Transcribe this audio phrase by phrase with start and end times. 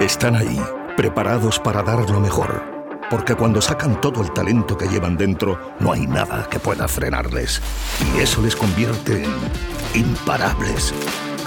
[0.00, 0.60] Están ahí,
[0.94, 2.62] preparados para dar lo mejor.
[3.08, 7.62] Porque cuando sacan todo el talento que llevan dentro, no hay nada que pueda frenarles.
[8.14, 9.30] Y eso les convierte en
[9.94, 10.92] imparables.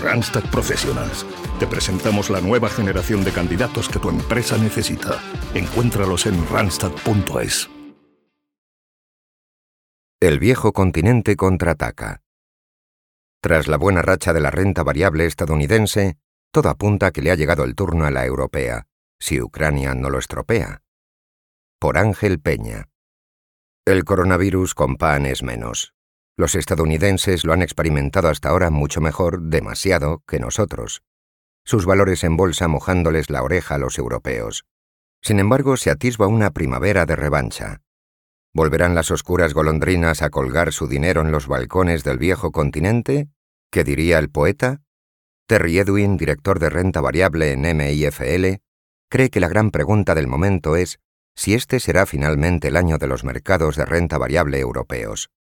[0.02, 1.28] Randstad Professionals.
[1.60, 5.20] Te presentamos la nueva generación de candidatos que tu empresa necesita.
[5.54, 7.70] Encuéntralos en randstad.es.
[10.20, 12.24] El viejo continente contraataca.
[13.42, 16.18] Tras la buena racha de la renta variable estadounidense,
[16.52, 18.88] todo apunta que le ha llegado el turno a la europea,
[19.20, 20.82] si Ucrania no lo estropea.
[21.80, 22.90] Por Ángel Peña.
[23.86, 25.94] El coronavirus con pan es menos.
[26.36, 31.02] Los estadounidenses lo han experimentado hasta ahora mucho mejor, demasiado, que nosotros.
[31.66, 34.66] Sus valores en bolsa mojándoles la oreja a los europeos.
[35.22, 37.82] Sin embargo, se atisba una primavera de revancha.
[38.54, 43.28] ¿Volverán las oscuras golondrinas a colgar su dinero en los balcones del viejo continente?
[43.70, 44.82] ¿Qué diría el poeta?
[45.50, 48.62] Terry Edwin, director de renta variable en MIFL,
[49.10, 51.00] cree que la gran pregunta del momento es
[51.36, 55.32] si este será finalmente el año de los mercados de renta variable europeos.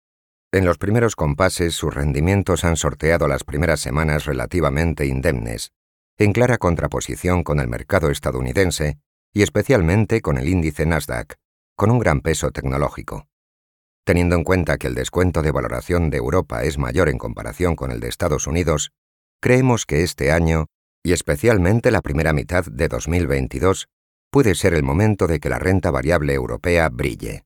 [0.50, 5.72] En los primeros compases sus rendimientos han sorteado las primeras semanas relativamente indemnes,
[6.16, 8.96] en clara contraposición con el mercado estadounidense
[9.34, 11.34] y especialmente con el índice Nasdaq,
[11.76, 13.28] con un gran peso tecnológico.
[14.04, 17.90] Teniendo en cuenta que el descuento de valoración de Europa es mayor en comparación con
[17.90, 18.90] el de Estados Unidos,
[19.40, 20.66] Creemos que este año,
[21.04, 23.86] y especialmente la primera mitad de 2022,
[24.30, 27.44] puede ser el momento de que la renta variable europea brille.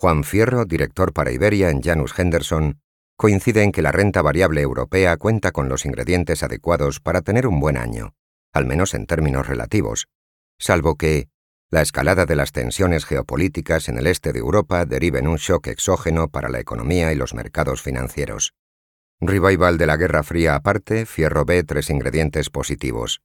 [0.00, 2.80] Juan Fierro, director para Iberia en Janus Henderson,
[3.16, 7.60] coincide en que la renta variable europea cuenta con los ingredientes adecuados para tener un
[7.60, 8.14] buen año,
[8.52, 10.08] al menos en términos relativos,
[10.58, 11.28] salvo que
[11.70, 15.68] la escalada de las tensiones geopolíticas en el este de Europa derive en un shock
[15.68, 18.54] exógeno para la economía y los mercados financieros.
[19.22, 23.20] Revival de la Guerra Fría aparte, Fierro ve tres ingredientes positivos.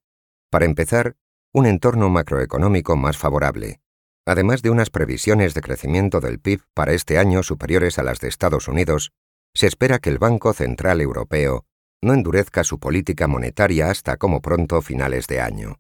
[0.50, 1.16] Para empezar,
[1.54, 3.80] un entorno macroeconómico más favorable,
[4.26, 8.28] además de unas previsiones de crecimiento del PIB para este año superiores a las de
[8.28, 9.14] Estados Unidos,
[9.54, 11.66] se espera que el Banco Central Europeo
[12.02, 15.80] no endurezca su política monetaria hasta como pronto finales de año.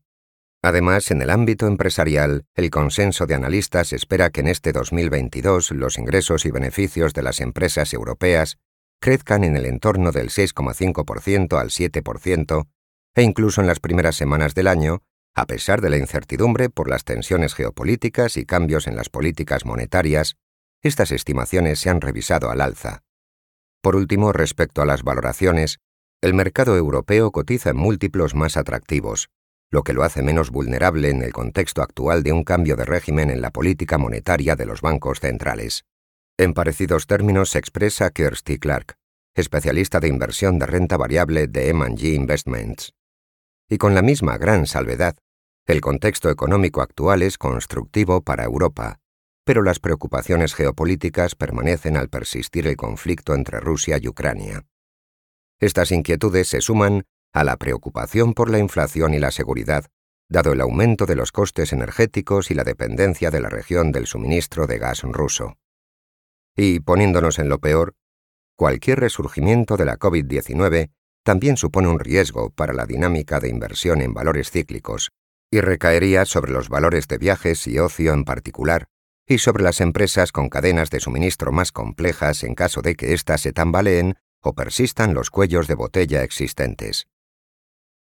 [0.63, 5.97] Además, en el ámbito empresarial, el consenso de analistas espera que en este 2022 los
[5.97, 8.57] ingresos y beneficios de las empresas europeas
[9.05, 12.67] crezcan en el entorno del 6,5% al 7%,
[13.13, 15.03] e incluso en las primeras semanas del año,
[15.35, 20.38] a pesar de la incertidumbre por las tensiones geopolíticas y cambios en las políticas monetarias,
[20.81, 23.03] estas estimaciones se han revisado al alza.
[23.83, 25.77] Por último, respecto a las valoraciones,
[26.23, 29.29] el mercado europeo cotiza en múltiplos más atractivos,
[29.69, 33.29] lo que lo hace menos vulnerable en el contexto actual de un cambio de régimen
[33.29, 35.85] en la política monetaria de los bancos centrales.
[36.38, 38.97] En parecidos términos se expresa Kirsty Clark,
[39.35, 42.94] especialista de inversión de renta variable de M&G Investments.
[43.69, 45.16] Y con la misma gran salvedad,
[45.66, 49.00] el contexto económico actual es constructivo para Europa,
[49.45, 54.66] pero las preocupaciones geopolíticas permanecen al persistir el conflicto entre Rusia y Ucrania.
[55.62, 59.85] Estas inquietudes se suman a la preocupación por la inflación y la seguridad,
[60.28, 64.68] dado el aumento de los costes energéticos y la dependencia de la región del suministro
[64.68, 65.56] de gas ruso.
[66.55, 67.95] Y, poniéndonos en lo peor,
[68.55, 70.91] cualquier resurgimiento de la COVID-19
[71.23, 75.11] también supone un riesgo para la dinámica de inversión en valores cíclicos,
[75.51, 78.88] y recaería sobre los valores de viajes y ocio en particular,
[79.27, 83.41] y sobre las empresas con cadenas de suministro más complejas en caso de que éstas
[83.41, 87.07] se tambaleen o persistan los cuellos de botella existentes.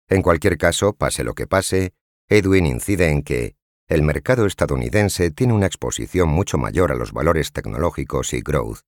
[0.09, 1.95] En cualquier caso, pase lo que pase,
[2.29, 3.56] Edwin incide en que,
[3.89, 8.81] el mercado estadounidense tiene una exposición mucho mayor a los valores tecnológicos y growth.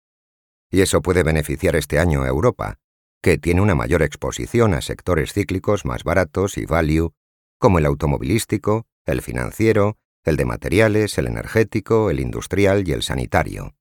[0.70, 2.78] Y eso puede beneficiar este año a Europa,
[3.22, 7.14] que tiene una mayor exposición a sectores cíclicos más baratos y value,
[7.58, 13.74] como el automovilístico, el financiero, el de materiales, el energético, el industrial y el sanitario.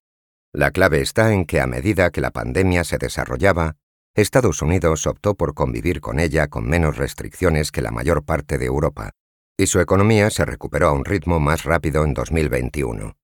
[0.54, 3.76] La clave está en que a medida que la pandemia se desarrollaba,
[4.14, 8.66] Estados Unidos optó por convivir con ella con menos restricciones que la mayor parte de
[8.66, 9.12] Europa,
[9.58, 13.18] y su economía se recuperó a un ritmo más rápido en 2021.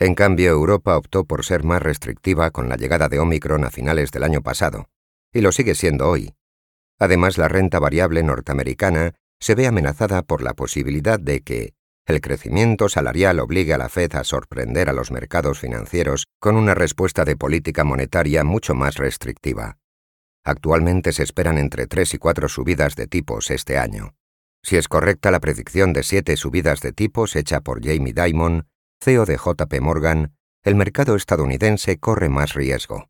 [0.00, 4.10] En cambio, Europa optó por ser más restrictiva con la llegada de Omicron a finales
[4.10, 4.88] del año pasado,
[5.32, 6.34] y lo sigue siendo hoy.
[6.98, 11.74] Además, la renta variable norteamericana se ve amenazada por la posibilidad de que
[12.06, 16.74] el crecimiento salarial obligue a la Fed a sorprender a los mercados financieros con una
[16.74, 19.78] respuesta de política monetaria mucho más restrictiva.
[20.44, 24.14] Actualmente se esperan entre tres y cuatro subidas de tipos este año.
[24.62, 28.66] Si es correcta la predicción de siete subidas de tipos hecha por Jamie Dimon,
[29.02, 33.08] CEO de JP Morgan, el mercado estadounidense corre más riesgo.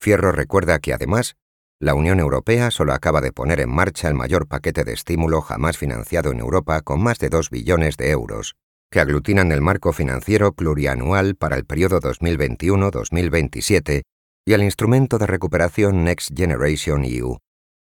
[0.00, 1.34] Fierro recuerda que además,
[1.80, 5.78] la Unión Europea solo acaba de poner en marcha el mayor paquete de estímulo jamás
[5.78, 8.54] financiado en Europa con más de 2 billones de euros,
[8.88, 14.02] que aglutinan el marco financiero plurianual para el periodo 2021-2027
[14.44, 17.38] y el instrumento de recuperación Next Generation EU.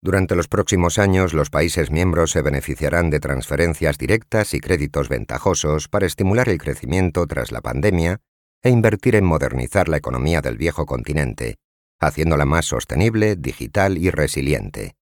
[0.04, 5.88] Durante los próximos años, los países miembros se beneficiarán de transferencias directas y créditos ventajosos
[5.88, 8.20] para estimular el crecimiento tras la pandemia
[8.62, 11.56] e invertir en modernizar la economía del viejo continente,
[12.02, 14.98] haciéndola más sostenible, digital y resiliente.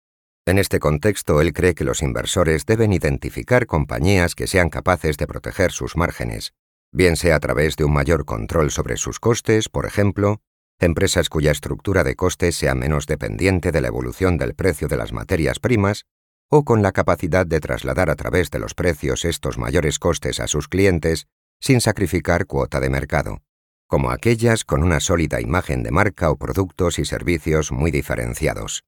[0.45, 5.29] En este contexto, él cree que los inversores deben identificar compañías que sean capaces de
[5.29, 6.55] proteger sus márgenes,
[6.91, 10.41] bien sea a través de un mayor control sobre sus costes, por ejemplo,
[10.79, 15.13] empresas cuya estructura de costes sea menos dependiente de la evolución del precio de las
[15.13, 16.05] materias primas,
[16.49, 20.47] o con la capacidad de trasladar a través de los precios estos mayores costes a
[20.47, 21.27] sus clientes
[21.61, 23.43] sin sacrificar cuota de mercado
[23.89, 28.85] como aquellas con una sólida imagen de marca o productos y servicios muy diferenciados.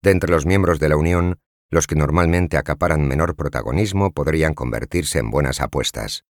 [0.00, 1.40] De entre los miembros de la Unión,
[1.70, 6.24] los que normalmente acaparan menor protagonismo podrían convertirse en buenas apuestas.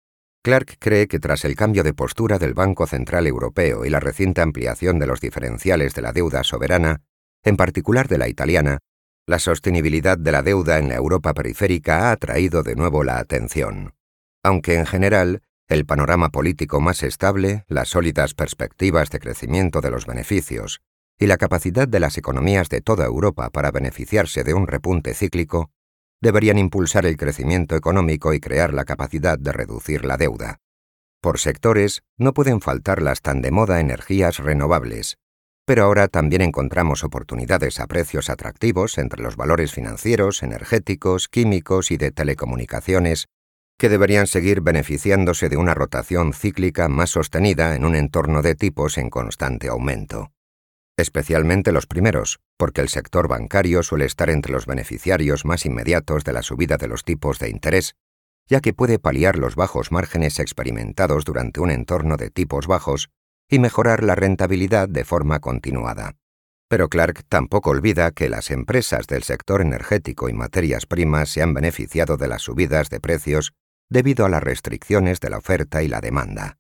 [0.45, 4.41] Clark cree que tras el cambio de postura del Banco Central Europeo y la reciente
[4.41, 7.03] ampliación de los diferenciales de la deuda soberana,
[7.45, 8.79] en particular de la italiana,
[9.25, 13.95] la sostenibilidad de la deuda en la Europa periférica ha atraído de nuevo la atención.
[14.43, 20.07] Aunque en general, el panorama político más estable, las sólidas perspectivas de crecimiento de los
[20.07, 20.81] beneficios
[21.21, 25.71] y la capacidad de las economías de toda Europa para beneficiarse de un repunte cíclico,
[26.23, 30.61] deberían impulsar el crecimiento económico y crear la capacidad de reducir la deuda.
[31.21, 35.19] Por sectores, no pueden faltar las tan de moda energías renovables,
[35.67, 41.97] pero ahora también encontramos oportunidades a precios atractivos entre los valores financieros, energéticos, químicos y
[41.97, 43.27] de telecomunicaciones
[43.79, 48.97] que deberían seguir beneficiándose de una rotación cíclica más sostenida en un entorno de tipos
[48.97, 50.31] en constante aumento.
[51.03, 56.33] Especialmente los primeros, porque el sector bancario suele estar entre los beneficiarios más inmediatos de
[56.33, 57.97] la subida de los tipos de interés,
[58.49, 63.11] ya que puede paliar los bajos márgenes experimentados durante un entorno de tipos bajos
[63.51, 66.15] y mejorar la rentabilidad de forma continuada.
[66.69, 71.53] Pero Clark tampoco olvida que las empresas del sector energético y materias primas se han
[71.53, 73.55] beneficiado de las subidas de precios
[73.91, 76.59] debido a las restricciones de la oferta y la demanda.